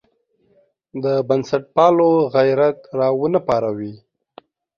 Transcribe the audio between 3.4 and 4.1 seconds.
پاروي.